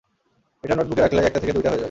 এটা 0.63 0.75
নোটবুকে 0.75 1.01
রাখলে, 1.01 1.21
একটা 1.21 1.39
থেকে 1.39 1.53
দুইটা 1.53 1.69
হয়ে 1.69 1.73
যায়। 1.73 1.79